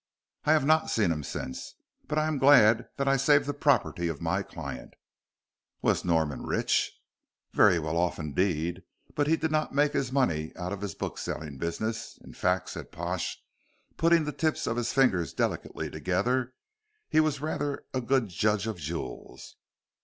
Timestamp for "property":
3.53-4.07